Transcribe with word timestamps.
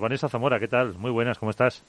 Vanessa 0.00 0.28
Zamora, 0.28 0.60
¿qué 0.60 0.68
tal? 0.68 0.94
Muy 0.94 1.10
buenas, 1.10 1.40
¿cómo 1.40 1.50
estás? 1.50 1.82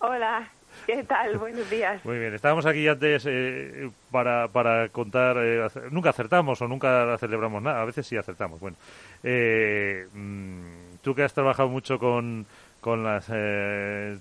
Hola, 0.00 0.48
¿qué 0.86 1.04
tal? 1.04 1.38
Buenos 1.38 1.70
días. 1.70 2.04
Muy 2.04 2.18
bien, 2.18 2.34
estábamos 2.34 2.66
aquí 2.66 2.88
antes 2.88 3.24
eh, 3.28 3.88
para, 4.10 4.48
para 4.48 4.88
contar, 4.88 5.36
eh, 5.38 5.64
nunca 5.92 6.10
acertamos 6.10 6.60
o 6.62 6.66
nunca 6.66 7.16
celebramos 7.18 7.62
nada, 7.62 7.80
a 7.80 7.84
veces 7.84 8.08
sí 8.08 8.16
acertamos. 8.16 8.58
Bueno, 8.58 8.76
eh, 9.22 10.08
mm, 10.12 10.96
tú 11.00 11.14
que 11.14 11.22
has 11.22 11.32
trabajado 11.32 11.68
mucho 11.68 12.00
con, 12.00 12.44
con 12.80 13.04
las 13.04 13.26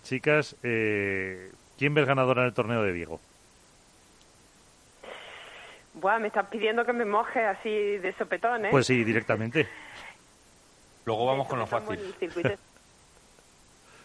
chicas, 0.03 0.55
¿quién 0.61 1.93
ves 1.95 2.05
ganadora 2.05 2.43
en 2.43 2.49
el 2.49 2.53
torneo 2.53 2.83
de 2.83 2.91
Vigo? 2.91 3.19
Buah, 5.95 6.19
me 6.19 6.27
estás 6.27 6.45
pidiendo 6.49 6.85
que 6.85 6.93
me 6.93 7.03
moje 7.03 7.43
así 7.43 7.97
de 7.97 8.13
sopetón, 8.15 8.67
¿eh? 8.67 8.69
Pues 8.69 8.85
sí, 8.85 9.03
directamente. 9.03 9.67
Luego 11.05 11.25
vamos 11.25 11.47
con 11.47 11.57
lo 11.57 11.65
fácil. 11.65 11.99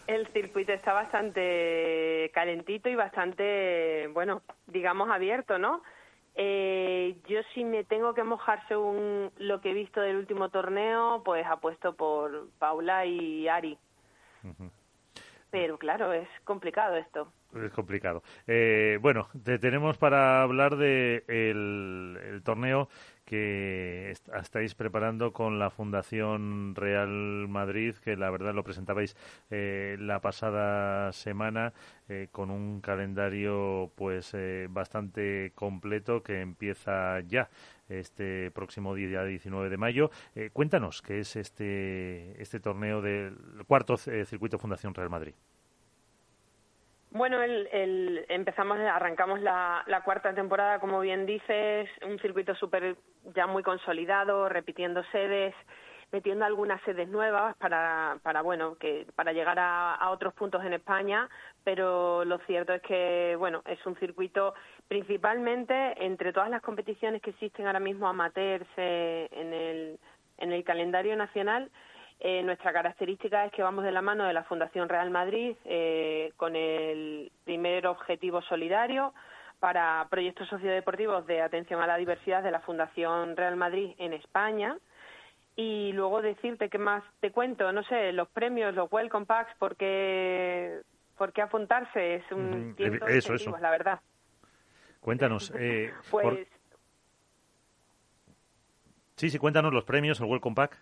El 0.09 0.25
circuito 0.29 0.73
está 0.73 0.91
bastante 0.91 2.31
calentito 2.33 2.89
y 2.89 2.95
bastante, 2.95 4.09
bueno, 4.11 4.41
digamos 4.65 5.07
abierto, 5.11 5.59
¿no? 5.59 5.83
Eh, 6.33 7.15
yo 7.27 7.41
si 7.53 7.63
me 7.63 7.83
tengo 7.83 8.15
que 8.15 8.23
mojar 8.23 8.67
según 8.67 9.29
lo 9.37 9.61
que 9.61 9.69
he 9.69 9.73
visto 9.75 10.01
del 10.01 10.15
último 10.15 10.49
torneo, 10.49 11.21
pues 11.23 11.45
apuesto 11.45 11.93
por 11.93 12.49
Paula 12.57 13.05
y 13.05 13.47
Ari. 13.47 13.77
Pero 15.51 15.77
claro, 15.77 16.11
es 16.11 16.27
complicado 16.43 16.95
esto. 16.95 17.31
Es 17.55 17.71
complicado. 17.71 18.23
Eh, 18.47 18.97
bueno, 19.01 19.27
te 19.43 19.59
tenemos 19.59 19.99
para 19.99 20.41
hablar 20.41 20.77
de 20.77 21.23
el 21.27 22.41
torneo 22.43 22.89
que 23.29 24.09
estáis 24.33 24.73
preparando 24.73 25.33
con 25.33 25.59
la 25.59 25.69
Fundación 25.69 26.73
Real 26.73 27.47
Madrid, 27.47 27.93
que 28.03 28.15
la 28.15 28.31
verdad 28.31 28.55
lo 28.55 28.63
presentabais 28.63 29.15
eh, 29.51 29.97
la 29.99 30.19
pasada 30.19 31.11
semana 31.13 31.73
eh, 32.07 32.29
con 32.31 32.49
un 32.49 32.81
calendario 32.81 33.91
pues 33.95 34.31
eh, 34.33 34.65
bastante 34.67 35.51
completo 35.53 36.23
que 36.23 36.41
empieza 36.41 37.19
ya 37.19 37.51
este 37.87 38.49
próximo 38.49 38.95
día 38.95 39.23
19 39.23 39.69
de 39.69 39.77
mayo. 39.77 40.09
cuéntanos 40.53 41.03
qué 41.03 41.19
es 41.19 41.35
este 41.35 42.41
este 42.41 42.59
torneo 42.59 43.01
del 43.01 43.35
cuarto 43.67 43.97
circuito 43.97 44.57
Fundación 44.57 44.95
Real 44.95 45.09
Madrid. 45.09 45.33
Bueno, 47.11 47.41
el, 47.41 48.25
empezamos, 48.29 48.77
arrancamos 48.79 49.41
la, 49.41 49.83
cuarta 50.05 50.33
temporada, 50.35 50.79
como 50.79 50.99
bien 50.99 51.25
dices, 51.25 51.89
un 52.05 52.19
circuito 52.19 52.53
súper 52.53 52.97
ya 53.35 53.47
muy 53.47 53.63
consolidado, 53.63 54.47
repitiendo 54.47 55.03
sedes, 55.11 55.55
metiendo 56.11 56.45
algunas 56.45 56.79
sedes 56.83 57.09
nuevas 57.09 57.55
para, 57.57 58.19
para 58.21 58.43
bueno, 58.43 58.75
que 58.75 59.07
para 59.15 59.33
llegar 59.33 59.57
a, 59.59 60.07
otros 60.11 60.35
puntos 60.35 60.63
en 60.63 60.73
España, 60.73 61.27
pero 61.63 62.25
lo 62.25 62.37
cierto 62.45 62.73
es 62.73 62.81
que, 62.83 63.35
bueno, 63.39 63.63
es 63.65 63.83
un 63.87 63.95
circuito 63.95 64.53
principalmente 64.87 66.05
entre 66.05 66.31
todas 66.31 66.51
las 66.51 66.61
competiciones 66.61 67.23
que 67.23 67.31
existen 67.31 67.65
ahora 67.65 67.79
mismo 67.79 68.07
amateurs 68.07 68.67
en 68.77 69.51
el, 69.51 69.99
en 70.37 70.51
el 70.51 70.63
calendario 70.63 71.15
nacional, 71.15 71.71
eh, 72.21 72.43
nuestra 72.43 72.73
característica 72.73 73.45
es 73.45 73.53
que 73.53 73.63
vamos 73.63 73.85
de 73.85 73.93
la 73.93 74.01
mano 74.01 74.25
de 74.25 74.33
la 74.33 74.43
Fundación 74.43 74.89
Real 74.89 75.09
Madrid 75.09 75.55
eh, 75.63 76.33
con 76.35 76.55
el 76.55 77.31
primer 77.45 77.87
objetivo 77.87 78.41
solidario 78.41 79.13
para 79.59 80.05
proyectos 80.09 80.49
sociodeportivos 80.49 81.25
de 81.27 81.41
atención 81.41 81.81
a 81.81 81.87
la 81.87 81.95
diversidad 81.95 82.43
de 82.43 82.51
la 82.51 82.59
Fundación 82.59 83.37
Real 83.37 83.55
Madrid 83.55 83.93
en 83.97 84.11
España. 84.11 84.77
Y 85.55 85.93
luego 85.93 86.21
decirte 86.21 86.69
qué 86.69 86.77
más 86.77 87.03
te 87.21 87.31
cuento, 87.31 87.71
no 87.71 87.83
sé, 87.83 88.11
los 88.11 88.27
premios, 88.29 88.75
los 88.75 88.91
welcome 88.91 89.25
packs, 89.25 89.53
¿por 89.57 89.75
qué, 89.75 90.81
apuntarse? 91.41 92.15
Es 92.15 92.31
un 92.31 92.75
tiempo 92.75 93.07
eso, 93.07 93.33
eso. 93.33 93.57
la 93.57 93.71
verdad. 93.71 93.99
Cuéntanos. 94.99 95.53
Eh, 95.57 95.93
pues... 96.11 96.47
Sí, 99.15 99.29
sí, 99.29 99.37
cuéntanos 99.37 99.73
los 99.73 99.83
premios, 99.83 100.19
el 100.19 100.27
welcome 100.27 100.55
pack. 100.55 100.77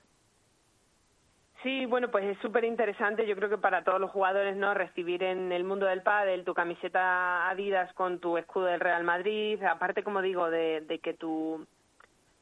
Sí, 1.68 1.86
bueno, 1.86 2.10
pues 2.10 2.24
es 2.24 2.38
súper 2.38 2.64
interesante. 2.64 3.28
Yo 3.28 3.36
creo 3.36 3.50
que 3.50 3.58
para 3.58 3.84
todos 3.84 4.00
los 4.00 4.10
jugadores, 4.10 4.56
¿no? 4.56 4.74
Recibir 4.74 5.22
en 5.22 5.52
el 5.52 5.66
mundo 5.66 5.86
del 5.86 6.02
pádel 6.02 6.46
tu 6.46 6.54
camiseta 6.54 7.50
Adidas 7.50 7.94
con 7.94 8.20
tu 8.20 8.38
escudo 8.38 8.68
del 8.68 8.80
Real 8.80 9.04
Madrid. 9.04 9.62
Aparte, 9.64 10.02
como 10.02 10.22
digo, 10.22 10.50
de, 10.50 11.02
que 11.04 11.14
tu 11.14 11.68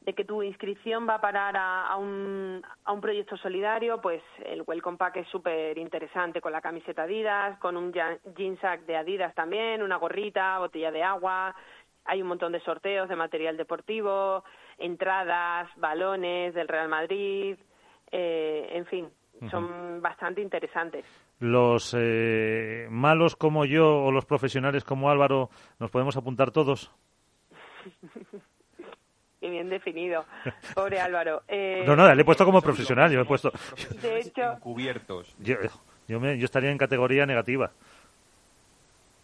de 0.02 0.14
que 0.14 0.24
tu 0.24 0.44
inscripción 0.44 1.08
va 1.08 1.14
a 1.14 1.20
parar 1.20 1.56
a, 1.56 1.96
un, 1.96 2.62
a 2.84 2.92
un 2.92 3.00
proyecto 3.00 3.36
solidario, 3.36 4.00
pues 4.00 4.22
el 4.44 4.62
Welcome 4.64 4.96
Pack 4.96 5.16
es 5.16 5.28
súper 5.30 5.76
interesante 5.76 6.40
con 6.40 6.52
la 6.52 6.60
camiseta 6.60 7.02
Adidas, 7.02 7.58
con 7.58 7.76
un 7.76 7.92
jean 7.92 8.60
sack 8.60 8.82
de 8.82 8.96
Adidas 8.96 9.34
también, 9.34 9.82
una 9.82 9.96
gorrita, 9.96 10.60
botella 10.60 10.92
de 10.92 11.02
agua, 11.02 11.52
hay 12.04 12.22
un 12.22 12.28
montón 12.28 12.52
de 12.52 12.60
sorteos 12.60 13.08
de 13.08 13.16
material 13.16 13.56
deportivo, 13.56 14.44
entradas, 14.78 15.68
balones 15.78 16.54
del 16.54 16.68
Real 16.68 16.88
Madrid, 16.88 17.58
eh, 18.18 18.68
en 18.72 18.86
fin, 18.86 19.08
son 19.50 20.00
bastante 20.00 20.40
interesantes. 20.40 21.04
Los 21.38 21.94
eh, 21.98 22.86
malos 22.88 23.36
como 23.36 23.66
yo 23.66 24.04
o 24.04 24.10
los 24.10 24.24
profesionales 24.24 24.84
como 24.84 25.10
Álvaro, 25.10 25.50
¿nos 25.78 25.90
podemos 25.90 26.16
apuntar 26.16 26.50
todos? 26.50 26.90
y 29.42 29.50
bien 29.50 29.68
definido. 29.68 30.24
Pobre 30.74 30.98
Álvaro. 30.98 31.42
Eh, 31.46 31.84
no, 31.86 31.94
no, 31.94 32.14
le 32.14 32.22
he 32.22 32.24
puesto 32.24 32.46
como 32.46 32.62
profesional, 32.62 33.12
yo 33.12 33.20
he 33.20 33.26
puesto... 33.26 33.52
De 34.00 34.20
hecho... 34.20 34.58
Yo, 35.38 35.56
yo, 36.08 36.18
me, 36.18 36.38
yo 36.38 36.46
estaría 36.46 36.70
en 36.70 36.78
categoría 36.78 37.26
negativa. 37.26 37.70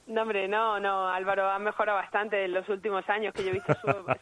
No, 0.06 0.22
hombre, 0.22 0.48
no, 0.48 0.80
no, 0.80 1.08
Álvaro 1.08 1.48
ha 1.48 1.58
mejorado 1.58 1.98
bastante 1.98 2.44
en 2.44 2.52
los 2.52 2.68
últimos 2.68 3.08
años 3.08 3.32
que 3.32 3.44
yo 3.44 3.50
he 3.50 3.52
visto 3.52 3.72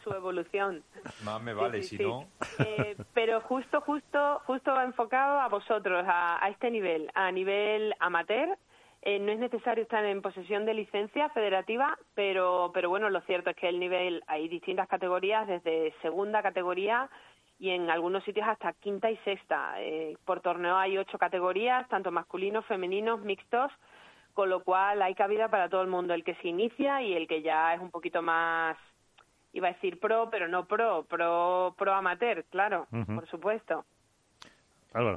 su, 0.04 0.12
evolución. 0.12 0.82
Más 1.24 1.42
me 1.42 1.54
vale, 1.54 1.82
si 1.82 1.98
no. 1.98 2.28
Eh, 2.58 2.96
pero 3.14 3.40
justo, 3.40 3.80
justo, 3.80 4.42
justo 4.46 4.78
enfocado 4.80 5.40
a 5.40 5.48
vosotros, 5.48 6.04
a, 6.06 6.46
este 6.50 6.70
nivel, 6.70 7.10
a 7.14 7.32
nivel 7.32 7.94
amateur. 7.98 8.58
Eh, 9.02 9.18
no 9.18 9.32
es 9.32 9.38
necesario 9.38 9.82
estar 9.82 10.04
en 10.04 10.20
posesión 10.20 10.66
de 10.66 10.74
licencia 10.74 11.30
federativa, 11.30 11.98
pero, 12.14 12.70
pero 12.74 12.90
bueno, 12.90 13.08
lo 13.08 13.22
cierto 13.22 13.48
es 13.48 13.56
que 13.56 13.70
el 13.70 13.80
nivel, 13.80 14.22
hay 14.26 14.46
distintas 14.48 14.86
categorías, 14.88 15.48
desde 15.48 15.94
segunda 16.02 16.42
categoría 16.42 17.08
y 17.58 17.70
en 17.70 17.88
algunos 17.88 18.22
sitios 18.24 18.46
hasta 18.46 18.74
quinta 18.74 19.10
y 19.10 19.16
sexta. 19.18 19.74
Eh, 19.78 20.18
por 20.26 20.40
torneo 20.40 20.76
hay 20.76 20.98
ocho 20.98 21.16
categorías, 21.16 21.88
tanto 21.88 22.10
masculinos, 22.10 22.66
femeninos, 22.66 23.20
mixtos 23.22 23.72
con 24.34 24.48
lo 24.48 24.62
cual 24.62 25.02
hay 25.02 25.14
cabida 25.14 25.48
para 25.48 25.68
todo 25.68 25.82
el 25.82 25.88
mundo, 25.88 26.14
el 26.14 26.24
que 26.24 26.34
se 26.36 26.48
inicia 26.48 27.02
y 27.02 27.14
el 27.14 27.26
que 27.26 27.42
ya 27.42 27.74
es 27.74 27.80
un 27.80 27.90
poquito 27.90 28.22
más, 28.22 28.76
iba 29.52 29.68
a 29.68 29.72
decir 29.72 29.98
pro, 29.98 30.28
pero 30.30 30.48
no 30.48 30.66
pro, 30.66 31.04
pro, 31.04 31.74
pro 31.76 31.94
amateur, 31.94 32.44
claro, 32.44 32.86
por 32.90 33.28
supuesto. 33.28 33.84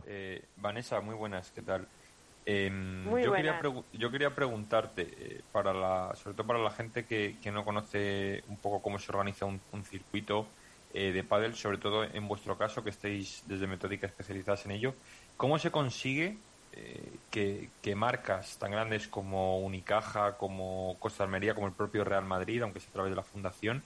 Eh, 0.06 0.44
Vanessa, 0.58 1.02
muy 1.02 1.16
buenas, 1.16 1.52
¿qué 1.52 1.62
tal? 1.62 1.88
Em, 2.46 3.06
yo, 3.22 3.34
Quería 3.34 3.60
yo 3.94 4.12
quería 4.12 4.36
preguntarte, 4.36 5.08
eh, 5.18 5.42
para 5.52 5.74
la, 5.74 6.14
sobre 6.16 6.36
todo 6.36 6.46
para 6.46 6.60
la 6.60 6.72
gente 6.72 7.06
que, 7.06 7.38
que 7.42 7.52
no 7.52 7.64
conoce 7.64 8.44
un 8.50 8.58
poco 8.58 8.82
cómo 8.82 9.00
se 9.00 9.12
organiza 9.12 9.46
un, 9.46 9.62
circuito 9.86 10.46
eh, 10.94 11.12
de 11.12 11.24
pádel, 11.24 11.56
sobre 11.56 11.78
todo 11.78 12.04
en 12.04 12.28
vuestro 12.28 12.58
caso, 12.58 12.84
que 12.84 12.90
estéis 12.90 13.44
desde 13.48 13.66
Metódica 13.66 14.08
especializadas 14.08 14.66
en 14.66 14.72
ello, 14.72 14.94
¿cómo 15.38 15.58
se 15.58 15.72
consigue 15.72 16.38
que, 17.30 17.96
marcas 17.96 18.58
tan 18.58 18.72
grandes 18.72 19.08
como 19.08 19.60
Unicaja, 19.60 20.38
como 20.38 20.96
Costa 21.00 21.24
Almería, 21.24 21.56
como 21.56 21.68
el 21.68 21.74
propio 21.74 22.04
Real 22.04 22.26
Madrid, 22.26 22.62
aunque 22.62 22.80
sea 22.80 22.90
a 22.90 22.94
través 22.94 23.12
de 23.12 23.16
la 23.16 23.24
fundación, 23.24 23.84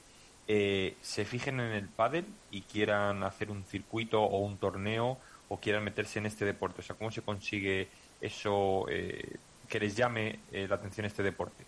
eh, 0.48 0.96
se 1.02 1.25
fijen 1.25 1.59
en 1.59 1.72
el 1.72 1.88
pádel 1.88 2.25
y 2.52 2.62
quieran 2.62 3.24
hacer 3.24 3.52
un 3.52 3.64
circuito 3.64 4.22
o 4.24 4.40
un 4.40 4.58
torneo 4.58 5.18
o 5.50 5.58
quieran 5.58 5.84
meterse 5.84 6.20
en 6.20 6.25
este 6.25 6.46
deporte. 6.46 6.81
O 6.81 6.84
sea, 6.84 6.96
¿cómo 6.96 7.12
se 7.12 7.22
consigue 7.22 7.88
eso 8.22 8.86
eh, 8.90 9.36
que 9.68 9.80
les 9.80 9.95
llame 9.95 10.40
eh, 10.51 10.68
la 10.68 10.75
atención 10.75 11.06
este 11.06 11.24
deporte? 11.24 11.66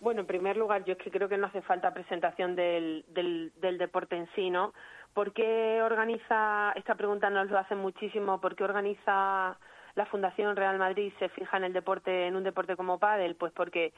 Bueno, 0.00 0.20
en 0.20 0.26
primer 0.26 0.56
lugar, 0.56 0.84
yo 0.84 0.94
es 0.94 0.98
que 0.98 1.10
creo 1.10 1.28
que 1.28 1.36
no 1.36 1.48
hace 1.48 1.60
falta 1.60 1.92
presentación 1.92 2.56
del, 2.56 3.04
del, 3.08 3.52
del 3.60 3.76
deporte 3.76 4.16
en 4.16 4.28
sí, 4.34 4.48
¿no? 4.48 4.72
¿Por 5.14 5.32
qué 5.32 5.82
organiza, 5.82 6.72
esta 6.76 6.94
pregunta 6.94 7.30
nos 7.30 7.50
lo 7.50 7.58
hace 7.58 7.74
muchísimo, 7.74 8.40
¿por 8.40 8.54
qué 8.54 8.64
organiza 8.64 9.58
la 9.94 10.06
Fundación 10.06 10.54
Real 10.56 10.78
Madrid 10.78 11.12
se 11.18 11.28
fija 11.30 11.56
en 11.56 11.64
el 11.64 11.72
deporte, 11.72 12.26
en 12.26 12.36
un 12.36 12.44
deporte 12.44 12.76
como 12.76 12.98
pádel? 12.98 13.34
Pues 13.34 13.52
porque 13.52 13.92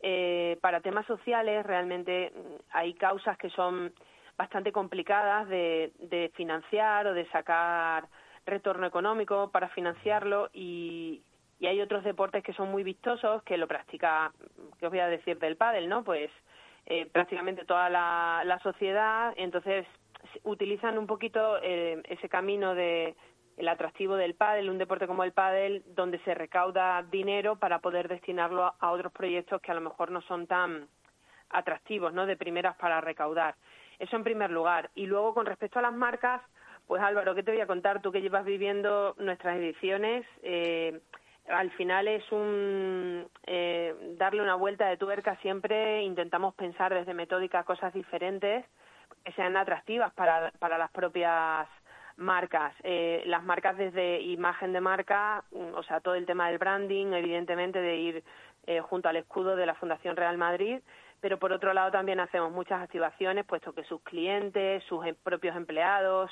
eh, 0.00 0.58
para 0.60 0.80
temas 0.80 1.06
sociales 1.06 1.64
realmente 1.64 2.32
hay 2.70 2.94
causas 2.94 3.38
que 3.38 3.50
son 3.50 3.92
bastante 4.36 4.72
complicadas 4.72 5.48
de, 5.48 5.92
de 5.98 6.30
financiar 6.34 7.06
o 7.06 7.14
de 7.14 7.28
sacar 7.30 8.08
retorno 8.46 8.86
económico 8.86 9.50
para 9.50 9.68
financiarlo 9.68 10.48
y, 10.52 11.22
y 11.60 11.66
hay 11.66 11.80
otros 11.80 12.04
deportes 12.04 12.42
que 12.42 12.52
son 12.52 12.70
muy 12.70 12.82
vistosos 12.82 13.42
que 13.42 13.56
lo 13.56 13.66
practica, 13.66 14.32
¿qué 14.78 14.86
os 14.86 14.92
voy 14.92 15.00
a 15.00 15.08
decir 15.08 15.38
del 15.38 15.56
pádel, 15.56 15.88
no? 15.88 16.04
Pues 16.04 16.30
eh, 16.86 17.06
prácticamente 17.06 17.64
toda 17.64 17.90
la, 17.90 18.42
la 18.44 18.58
sociedad, 18.60 19.34
entonces 19.36 19.86
utilizan 20.44 20.98
un 20.98 21.06
poquito 21.06 21.58
eh, 21.62 22.02
ese 22.08 22.28
camino 22.28 22.74
de 22.74 23.14
el 23.56 23.68
atractivo 23.68 24.14
del 24.14 24.34
pádel, 24.34 24.70
un 24.70 24.78
deporte 24.78 25.08
como 25.08 25.24
el 25.24 25.32
pádel, 25.32 25.82
donde 25.88 26.20
se 26.20 26.34
recauda 26.34 27.02
dinero 27.02 27.56
para 27.56 27.80
poder 27.80 28.06
destinarlo 28.06 28.72
a 28.78 28.90
otros 28.92 29.12
proyectos 29.12 29.60
que 29.60 29.72
a 29.72 29.74
lo 29.74 29.80
mejor 29.80 30.12
no 30.12 30.22
son 30.22 30.46
tan 30.46 30.88
atractivos, 31.50 32.12
¿no? 32.12 32.26
De 32.26 32.36
primeras 32.36 32.76
para 32.76 33.00
recaudar. 33.00 33.56
Eso 33.98 34.14
en 34.14 34.22
primer 34.22 34.50
lugar. 34.50 34.90
Y 34.94 35.06
luego, 35.06 35.34
con 35.34 35.44
respecto 35.44 35.80
a 35.80 35.82
las 35.82 35.92
marcas, 35.92 36.40
pues 36.86 37.02
Álvaro, 37.02 37.34
¿qué 37.34 37.42
te 37.42 37.50
voy 37.50 37.60
a 37.60 37.66
contar? 37.66 38.00
Tú 38.00 38.12
que 38.12 38.22
llevas 38.22 38.44
viviendo 38.44 39.16
nuestras 39.18 39.56
ediciones, 39.56 40.24
eh, 40.42 41.00
al 41.48 41.70
final 41.72 42.06
es 42.06 42.30
un 42.30 43.26
eh, 43.46 43.94
darle 44.16 44.42
una 44.42 44.54
vuelta 44.54 44.86
de 44.86 44.96
tuerca 44.96 45.36
siempre, 45.42 46.02
intentamos 46.02 46.54
pensar 46.54 46.94
desde 46.94 47.14
metódica 47.14 47.64
cosas 47.64 47.92
diferentes 47.92 48.64
sean 49.32 49.56
atractivas 49.56 50.12
para, 50.14 50.52
para 50.58 50.78
las 50.78 50.90
propias 50.90 51.68
marcas. 52.16 52.74
Eh, 52.82 53.22
las 53.26 53.44
marcas 53.44 53.76
desde 53.76 54.20
imagen 54.20 54.72
de 54.72 54.80
marca, 54.80 55.44
mm, 55.52 55.74
o 55.74 55.82
sea, 55.84 56.00
todo 56.00 56.14
el 56.14 56.26
tema 56.26 56.48
del 56.48 56.58
branding, 56.58 57.12
evidentemente, 57.12 57.80
de 57.80 57.96
ir 57.96 58.24
eh, 58.66 58.80
junto 58.80 59.08
al 59.08 59.16
escudo 59.16 59.56
de 59.56 59.66
la 59.66 59.74
Fundación 59.74 60.16
Real 60.16 60.36
Madrid, 60.36 60.80
pero 61.20 61.38
por 61.38 61.52
otro 61.52 61.72
lado 61.72 61.90
también 61.90 62.20
hacemos 62.20 62.52
muchas 62.52 62.82
activaciones, 62.82 63.46
puesto 63.46 63.72
que 63.72 63.84
sus 63.84 64.02
clientes, 64.02 64.84
sus 64.84 65.06
em, 65.06 65.14
propios 65.14 65.56
empleados, 65.56 66.30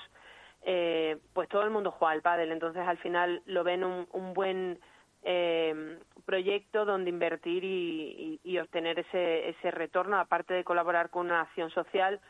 eh, 0.62 1.16
pues 1.32 1.48
todo 1.48 1.62
el 1.62 1.70
mundo 1.70 1.93
juega 1.93 2.12
al 2.12 2.22
pádel, 2.22 2.52
entonces 2.52 2.87
al 2.87 2.98
final 2.98 3.43
lo 3.46 3.64
ven 3.64 3.84
un, 3.84 4.06
un 4.12 4.34
buen 4.34 4.78
eh, 5.22 5.98
proyecto 6.25 6.84
donde 6.84 7.10
invertir 7.10 7.64
y, 7.64 8.40
y, 8.43 8.58
obtener 8.58 8.98
ese, 8.98 9.48
ese 9.48 9.70
retorno, 9.70 10.19
aparte 10.19 10.54
de 10.54 10.64
colaborar 10.64 11.10
con 11.10 11.26
una 11.26 11.43
acción 11.43 11.70
social, 11.70 12.20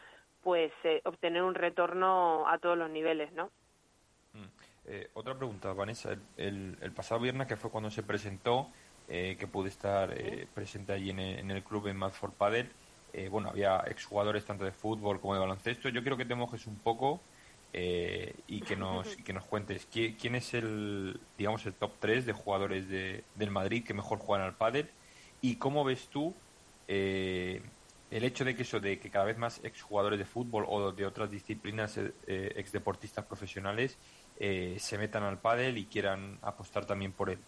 pues 0.46 0.70
eh, 0.84 1.00
obtener 1.04 1.42
un 1.42 1.56
retorno 1.56 2.48
a 2.48 2.58
todos 2.58 2.78
los 2.78 2.88
niveles, 2.88 3.32
¿no? 3.32 3.46
Mm. 4.32 4.44
Eh, 4.84 5.10
otra 5.14 5.36
pregunta, 5.36 5.72
Vanessa. 5.72 6.12
El, 6.36 6.78
el, 6.80 6.92
pasado 6.92 7.20
viernes, 7.20 7.48
que 7.48 7.56
fue 7.56 7.68
cuando 7.68 7.90
se 7.90 8.04
presentó, 8.04 8.68
eh, 9.08 9.34
que 9.40 9.48
pude 9.48 9.70
estar 9.70 10.14
presente 10.54 10.92
allí 10.92 11.10
en 11.10 11.18
el, 11.18 11.38
en 11.40 11.50
el 11.50 11.64
club 11.64 11.88
en 11.88 11.96
Mad 11.96 12.12
for 12.12 12.32
Padel, 12.32 12.70
bueno, 13.28 13.48
había 13.48 13.82
exjugadores 13.88 14.44
tanto 14.44 14.64
de 14.64 14.70
fútbol 14.70 15.20
como 15.20 15.34
de 15.34 15.40
baloncesto. 15.40 15.88
Yo 15.88 16.02
quiero 16.02 16.16
que 16.16 16.26
te 16.26 16.36
mojes 16.36 16.68
un 16.68 16.76
poco 16.76 17.20
y 17.72 18.60
que 18.60 18.76
nos 18.76 19.16
que 19.24 19.32
nos 19.32 19.46
cuentes 19.46 19.88
quién, 19.90 20.34
es 20.36 20.54
el 20.54 21.18
digamos 21.36 21.66
el 21.66 21.74
top 21.74 21.92
3 21.98 22.24
de 22.24 22.32
jugadores 22.32 22.88
de, 22.88 23.24
del 23.34 23.50
Madrid 23.50 23.84
que 23.84 23.94
mejor 23.94 24.18
juegan 24.18 24.46
al 24.46 24.54
pádel 24.54 24.90
y 25.40 25.56
cómo 25.56 25.82
ves 25.82 26.08
tú 26.08 26.34
eh, 26.88 27.62
el 28.10 28.24
hecho 28.24 28.44
de 28.44 28.54
que 28.54 28.62
eso, 28.62 28.80
de 28.80 28.98
que 28.98 29.10
cada 29.10 29.24
vez 29.24 29.36
más 29.36 29.64
exjugadores 29.64 30.18
de 30.18 30.24
fútbol 30.24 30.64
o 30.68 30.92
de 30.92 31.06
otras 31.06 31.30
disciplinas, 31.30 31.98
eh, 31.98 32.12
eh 32.26 32.52
exdeportistas 32.56 33.24
profesionales, 33.24 33.98
eh, 34.38 34.76
se 34.78 34.98
metan 34.98 35.24
al 35.24 35.38
pádel 35.38 35.78
y 35.78 35.86
quieran 35.86 36.38
apostar 36.42 36.86
también 36.86 37.12
por 37.12 37.30
él. 37.30 37.38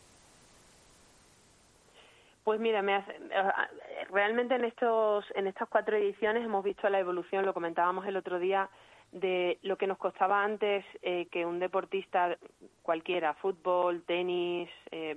Pues 2.43 2.58
mira, 2.58 2.82
me 2.82 2.94
hace, 2.94 3.12
eh, 3.12 4.05
realmente 4.10 4.55
en 4.55 4.64
estos 4.64 5.25
en 5.34 5.46
estas 5.46 5.69
cuatro 5.69 5.96
ediciones 5.96 6.44
hemos 6.44 6.64
visto 6.64 6.88
la 6.88 6.99
evolución, 6.99 7.44
lo 7.44 7.55
comentábamos 7.55 8.06
el 8.06 8.16
otro 8.16 8.38
día, 8.38 8.69
de 9.12 9.58
lo 9.62 9.76
que 9.76 9.87
nos 9.87 9.96
costaba 9.96 10.43
antes 10.43 10.84
que 11.00 11.46
un 11.46 11.58
deportista 11.58 12.37
cualquiera, 12.82 13.32
fútbol, 13.32 14.02
tenis, 14.02 14.69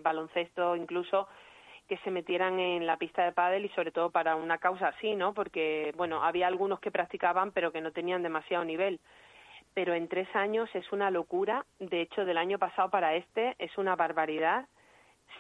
baloncesto, 0.02 0.78
incluso 0.78 1.28
que 1.92 1.98
se 2.06 2.10
metieran 2.10 2.58
en 2.58 2.88
la 2.88 2.96
pista 2.96 3.26
de 3.26 3.34
pádel 3.34 3.66
y 3.66 3.70
sobre 3.76 3.92
todo 3.92 4.12
para 4.12 4.38
una 4.38 4.60
causa 4.60 4.88
así, 4.88 5.14
¿no? 5.14 5.34
Porque, 5.34 5.94
bueno, 5.98 6.24
había 6.24 6.48
algunos 6.48 6.80
que 6.80 6.90
practicaban 6.90 7.52
pero 7.52 7.74
que 7.74 7.82
no 7.82 7.92
tenían 7.92 8.24
demasiado 8.24 8.64
nivel. 8.64 9.02
Pero 9.74 9.94
en 9.94 10.08
tres 10.08 10.34
años 10.34 10.70
es 10.74 10.90
una 10.94 11.12
locura. 11.12 11.66
De 11.80 12.00
hecho, 12.00 12.24
del 12.24 12.38
año 12.38 12.58
pasado 12.58 12.90
para 12.90 13.16
este 13.16 13.56
es 13.60 13.78
una 13.78 13.98
barbaridad. 13.98 14.70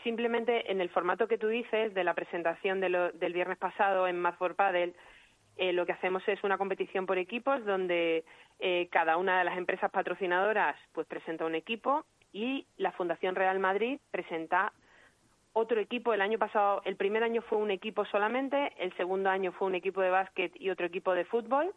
Simplemente 0.03 0.69
en 0.69 0.81
el 0.81 0.89
formato 0.89 1.25
que 1.25 1.37
tú 1.37 1.47
dices 1.47 1.93
de 1.93 2.03
la 2.03 2.15
presentación 2.15 2.81
del 2.81 3.33
viernes 3.33 3.57
pasado 3.57 4.05
en 4.05 4.19
Math 4.19 4.37
for 4.37 4.55
Paddle, 4.55 4.93
eh, 5.55 5.71
lo 5.71 5.85
que 5.85 5.93
hacemos 5.93 6.21
es 6.27 6.43
una 6.43 6.57
competición 6.57 7.05
por 7.05 7.17
equipos 7.17 7.63
donde 7.63 8.25
eh, 8.59 8.89
cada 8.91 9.15
una 9.15 9.39
de 9.39 9.45
las 9.45 9.57
empresas 9.57 9.89
patrocinadoras 9.89 10.75
pues 10.91 11.07
presenta 11.07 11.45
un 11.45 11.55
equipo 11.55 12.03
y 12.33 12.67
la 12.75 12.91
Fundación 12.91 13.35
Real 13.35 13.59
Madrid 13.59 14.01
presenta 14.11 14.73
otro 15.53 15.79
equipo. 15.79 16.13
El 16.13 16.21
año 16.21 16.39
pasado, 16.39 16.81
el 16.85 16.95
primer 16.95 17.23
año 17.23 17.41
fue 17.41 17.57
un 17.57 17.71
equipo 17.71 18.05
solamente, 18.05 18.73
el 18.77 18.95
segundo 18.95 19.29
año 19.29 19.51
fue 19.51 19.67
un 19.67 19.75
equipo 19.75 20.01
de 20.01 20.09
básquet 20.09 20.51
y 20.59 20.69
otro 20.69 20.85
equipo 20.85 21.13
de 21.13 21.25
fútbol. 21.25 21.73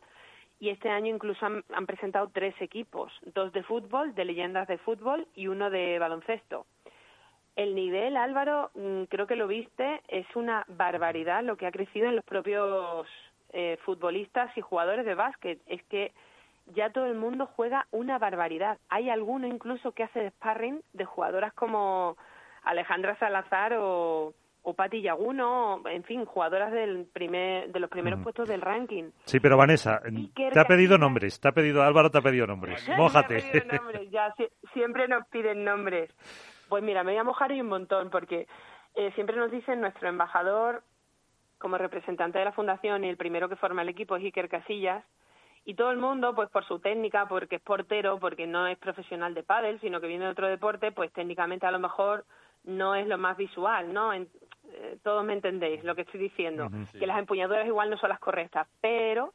Y 0.60 0.70
este 0.70 0.88
año 0.88 1.12
incluso 1.12 1.44
han, 1.44 1.86
presentado 1.86 2.30
tres 2.32 2.54
equipos, 2.60 3.12
dos 3.34 3.52
de 3.52 3.62
fútbol, 3.64 4.14
de 4.14 4.24
leyendas 4.24 4.68
de 4.68 4.78
fútbol 4.78 5.26
y 5.34 5.48
uno 5.48 5.68
de 5.68 5.98
baloncesto. 5.98 6.66
El 7.56 7.74
nivel, 7.74 8.16
Álvaro, 8.16 8.70
mm, 8.74 9.04
creo 9.04 9.26
que 9.26 9.36
lo 9.36 9.46
viste, 9.46 10.00
es 10.08 10.26
una 10.34 10.64
barbaridad 10.68 11.42
lo 11.42 11.56
que 11.56 11.66
ha 11.66 11.72
crecido 11.72 12.08
en 12.08 12.16
los 12.16 12.24
propios 12.24 13.06
eh, 13.52 13.78
futbolistas 13.84 14.56
y 14.56 14.60
jugadores 14.60 15.04
de 15.04 15.14
básquet. 15.14 15.60
Es 15.66 15.82
que 15.84 16.12
ya 16.74 16.90
todo 16.90 17.06
el 17.06 17.14
mundo 17.14 17.46
juega 17.46 17.86
una 17.90 18.18
barbaridad. 18.18 18.78
Hay 18.88 19.10
alguno 19.10 19.46
incluso 19.46 19.92
que 19.92 20.04
hace 20.04 20.30
sparring 20.30 20.82
de 20.92 21.04
jugadoras 21.04 21.52
como 21.52 22.16
Alejandra 22.64 23.16
Salazar 23.18 23.74
o, 23.78 24.34
o 24.62 24.74
Patti 24.74 25.02
Yaguno, 25.02 25.82
en 25.86 26.04
fin, 26.04 26.24
jugadoras 26.24 26.72
del 26.72 27.06
primer, 27.12 27.70
de 27.70 27.80
los 27.80 27.90
primeros 27.90 28.20
puestos 28.22 28.48
del 28.48 28.62
ranking. 28.62 29.10
Sí, 29.24 29.38
pero 29.38 29.56
Vanessa, 29.56 30.00
te 30.34 30.58
ha 30.58 30.64
pedido 30.64 30.96
nombres, 30.96 31.38
te 31.38 31.48
ha 31.48 31.52
pedido, 31.52 31.82
Álvaro 31.82 32.10
te 32.10 32.18
ha 32.18 32.22
pedido 32.22 32.46
nombres, 32.46 32.88
mójate. 32.96 33.42
ya, 34.10 34.34
siempre 34.72 35.06
nos 35.06 35.26
piden 35.28 35.64
nombres. 35.64 36.10
Pues 36.68 36.82
mira, 36.82 37.04
me 37.04 37.12
voy 37.12 37.20
a 37.20 37.24
mojar 37.24 37.52
y 37.52 37.60
un 37.60 37.68
montón, 37.68 38.08
porque 38.10 38.46
eh, 38.94 39.12
siempre 39.14 39.36
nos 39.36 39.50
dicen 39.50 39.80
nuestro 39.80 40.08
embajador 40.08 40.82
como 41.58 41.76
representante 41.78 42.38
de 42.38 42.46
la 42.46 42.52
fundación 42.52 43.04
y 43.04 43.08
el 43.08 43.16
primero 43.16 43.48
que 43.48 43.56
forma 43.56 43.82
el 43.82 43.88
equipo 43.90 44.16
es 44.16 44.24
Iker 44.24 44.48
Casillas, 44.48 45.04
y 45.66 45.74
todo 45.74 45.90
el 45.90 45.98
mundo, 45.98 46.34
pues 46.34 46.50
por 46.50 46.66
su 46.66 46.78
técnica, 46.78 47.26
porque 47.26 47.56
es 47.56 47.62
portero, 47.62 48.18
porque 48.18 48.46
no 48.46 48.66
es 48.66 48.76
profesional 48.78 49.34
de 49.34 49.42
pádel, 49.42 49.80
sino 49.80 50.00
que 50.00 50.06
viene 50.06 50.26
de 50.26 50.30
otro 50.30 50.46
deporte, 50.46 50.92
pues 50.92 51.10
técnicamente 51.12 51.66
a 51.66 51.70
lo 51.70 51.78
mejor 51.78 52.24
no 52.64 52.94
es 52.94 53.06
lo 53.06 53.18
más 53.18 53.36
visual, 53.36 53.92
¿no? 53.92 54.12
En, 54.12 54.28
eh, 54.72 54.98
todos 55.02 55.24
me 55.24 55.34
entendéis 55.34 55.84
lo 55.84 55.94
que 55.94 56.02
estoy 56.02 56.20
diciendo, 56.20 56.68
que 56.98 57.06
las 57.06 57.18
empuñaduras 57.18 57.66
igual 57.66 57.90
no 57.90 57.96
son 57.98 58.08
las 58.08 58.18
correctas, 58.18 58.66
pero 58.80 59.32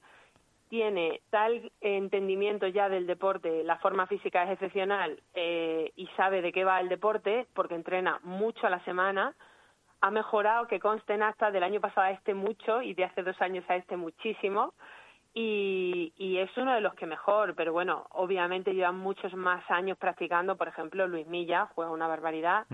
tiene 0.70 1.22
tal 1.30 1.72
entendimiento 1.82 2.68
ya 2.68 2.90
del 2.90 3.08
deporte, 3.08 3.64
la 3.64 3.78
forma 3.78 4.06
física 4.06 4.44
es 4.44 4.52
excepcional 4.52 5.20
eh, 5.34 5.92
y 5.96 6.08
sabe 6.16 6.42
de 6.42 6.52
qué 6.52 6.64
va 6.64 6.80
el 6.80 6.90
deporte, 6.90 7.48
porque 7.54 7.76
entrena 7.76 8.20
mucho 8.24 8.68
a 8.68 8.70
la 8.70 8.84
semana, 8.84 9.34
ha 10.02 10.12
mejorado, 10.12 10.68
que 10.68 10.80
consten 10.80 11.24
hasta 11.24 11.52
del 11.52 11.64
año 11.64 11.82
pasado 11.82 12.08
a 12.08 12.12
este 12.12 12.34
mucho 12.34 12.82
y 12.82 12.94
de 12.94 13.06
hace 13.06 13.24
dos 13.24 13.42
años 13.42 13.66
a 13.68 13.76
este 13.76 13.98
muchísimo, 13.98 14.74
y, 15.42 16.12
y, 16.18 16.38
es 16.38 16.50
uno 16.58 16.74
de 16.74 16.82
los 16.82 16.94
que 16.96 17.06
mejor, 17.06 17.56
pero 17.56 17.72
bueno, 17.72 18.08
obviamente 18.12 18.74
llevan 18.74 18.98
muchos 18.98 19.34
más 19.36 19.64
años 19.72 19.98
practicando, 19.98 20.58
por 20.58 20.68
ejemplo, 20.68 21.08
Luis 21.08 21.28
Milla 21.28 21.70
juega 21.74 21.92
una 21.92 22.08
barbaridad, 22.08 22.66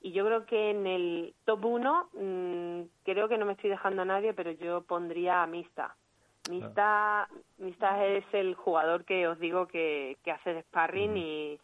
y 0.00 0.12
yo 0.12 0.24
creo 0.24 0.46
que 0.46 0.70
en 0.70 0.86
el 0.86 1.34
top 1.44 1.64
1, 1.64 2.08
mm, 2.12 2.80
creo 3.04 3.28
que 3.28 3.38
no 3.38 3.46
me 3.46 3.54
estoy 3.54 3.70
dejando 3.70 4.02
a 4.02 4.04
nadie, 4.04 4.34
pero 4.34 4.52
yo 4.52 4.82
pondría 4.82 5.42
a 5.42 5.48
Mista. 5.48 5.96
Mista, 6.48 7.28
Mista 7.58 8.04
es 8.04 8.24
el 8.32 8.54
jugador 8.54 9.04
que 9.04 9.26
os 9.26 9.38
digo 9.40 9.66
que, 9.66 10.16
que 10.22 10.30
hace 10.30 10.54
de 10.54 10.62
sparring 10.62 11.16
y 11.16 11.60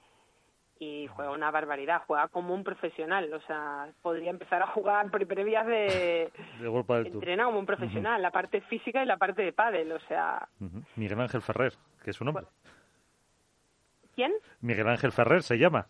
y 0.78 1.06
juega 1.08 1.32
una 1.32 1.50
barbaridad, 1.50 2.02
juega 2.06 2.28
como 2.28 2.54
un 2.54 2.64
profesional, 2.64 3.32
o 3.32 3.40
sea, 3.42 3.88
podría 4.02 4.30
empezar 4.30 4.62
a 4.62 4.68
jugar 4.68 5.10
previas 5.10 5.66
de, 5.66 6.30
de 6.60 7.08
entrena 7.08 7.44
como 7.44 7.58
un 7.58 7.66
profesional, 7.66 8.22
la 8.22 8.30
parte 8.30 8.60
física 8.62 9.02
y 9.02 9.06
la 9.06 9.16
parte 9.16 9.42
de 9.42 9.52
pádel, 9.52 9.92
o 9.92 10.00
sea... 10.00 10.48
Miguel 10.96 11.20
Ángel 11.20 11.42
Ferrer, 11.42 11.72
que 12.02 12.10
es 12.10 12.16
su 12.16 12.24
nombre. 12.24 12.46
¿Quién? 14.14 14.32
Miguel 14.60 14.88
Ángel 14.88 15.12
Ferrer 15.12 15.42
se 15.42 15.58
llama. 15.58 15.86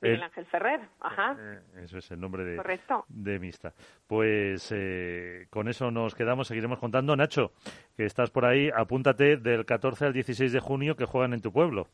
Miguel 0.00 0.22
Ángel 0.22 0.46
Ferrer, 0.46 0.80
ajá. 1.00 1.36
Eh, 1.38 1.60
eso 1.84 1.98
es 1.98 2.10
el 2.10 2.20
nombre 2.20 2.44
de, 2.44 2.60
de 3.08 3.38
Mista. 3.38 3.72
Pues 4.06 4.70
eh, 4.70 5.46
con 5.48 5.68
eso 5.68 5.90
nos 5.90 6.14
quedamos, 6.14 6.46
seguiremos 6.48 6.78
contando. 6.78 7.16
Nacho, 7.16 7.52
que 7.96 8.04
estás 8.04 8.30
por 8.30 8.44
ahí, 8.44 8.70
apúntate 8.74 9.38
del 9.38 9.64
14 9.64 10.06
al 10.06 10.12
16 10.12 10.52
de 10.52 10.60
junio 10.60 10.94
que 10.94 11.06
juegan 11.06 11.32
en 11.32 11.40
tu 11.40 11.52
pueblo. 11.52 11.88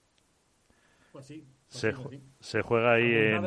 Pues 1.13 1.27
sí. 1.27 1.45
Pues 1.71 1.95
se, 2.41 2.63
juega 2.63 2.95
ahí 2.95 3.15
en, 3.15 3.45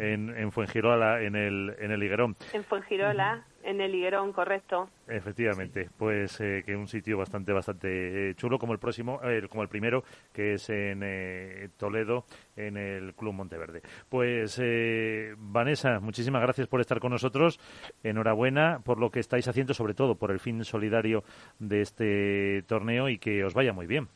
en, 0.00 0.36
en, 0.36 0.50
Fuengirola, 0.50 1.22
en 1.22 1.36
el, 1.36 1.76
en 1.78 1.92
el 1.92 2.02
Higuerón. 2.02 2.36
En 2.52 2.64
Fuengirola, 2.64 3.44
en 3.62 3.80
el 3.80 3.94
Higuerón, 3.94 4.32
correcto. 4.32 4.90
Efectivamente, 5.06 5.88
pues 5.96 6.40
eh, 6.40 6.64
que 6.66 6.74
un 6.74 6.88
sitio 6.88 7.16
bastante 7.16 7.52
bastante 7.52 8.30
eh, 8.30 8.34
chulo 8.34 8.58
como 8.58 8.72
el 8.72 8.80
próximo, 8.80 9.20
eh, 9.22 9.46
como 9.48 9.62
el 9.62 9.68
primero, 9.68 10.02
que 10.32 10.54
es 10.54 10.68
en 10.68 11.70
Toledo, 11.76 12.24
en 12.56 12.76
el 12.76 13.14
Club 13.14 13.34
Monteverde. 13.34 13.82
Pues 14.08 14.60
Vanessa, 15.38 16.00
muchísimas 16.00 16.42
gracias 16.42 16.66
por 16.66 16.80
estar 16.80 16.98
con 16.98 17.12
nosotros. 17.12 17.60
Enhorabuena 18.02 18.80
por 18.84 18.98
lo 18.98 19.10
que 19.10 19.20
estáis 19.20 19.46
haciendo, 19.46 19.74
sobre 19.74 19.94
todo 19.94 20.16
por 20.16 20.32
el 20.32 20.40
fin 20.40 20.64
solidario 20.64 21.22
de 21.60 21.82
este 21.82 22.64
torneo 22.66 23.08
y 23.08 23.18
que 23.18 23.44
os 23.44 23.54
vaya 23.54 23.72
muy 23.72 23.86
bien. 23.86 24.08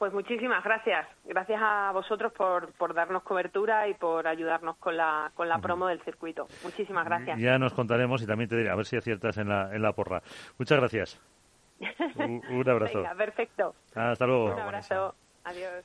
Pues 0.00 0.14
muchísimas 0.14 0.64
gracias. 0.64 1.06
Gracias 1.26 1.60
a 1.62 1.90
vosotros 1.92 2.32
por, 2.32 2.72
por 2.72 2.94
darnos 2.94 3.22
cobertura 3.22 3.86
y 3.86 3.92
por 3.92 4.26
ayudarnos 4.26 4.78
con 4.78 4.96
la, 4.96 5.30
con 5.34 5.46
la 5.46 5.58
promo 5.58 5.88
del 5.88 6.00
circuito. 6.00 6.48
Muchísimas 6.64 7.04
gracias. 7.04 7.38
Ya 7.38 7.58
nos 7.58 7.74
contaremos 7.74 8.22
y 8.22 8.26
también 8.26 8.48
te 8.48 8.56
diré 8.56 8.70
a 8.70 8.76
ver 8.76 8.86
si 8.86 8.96
aciertas 8.96 9.36
en 9.36 9.50
la, 9.50 9.68
en 9.74 9.82
la 9.82 9.92
porra. 9.92 10.22
Muchas 10.58 10.78
gracias. 10.78 11.20
un, 12.16 12.66
abrazo. 12.66 13.02
Venga, 13.02 13.14
perfecto. 13.14 13.74
Hasta 13.94 14.26
luego. 14.26 14.54
Un 14.54 14.60
abrazo. 14.60 15.14
Adiós. 15.44 15.84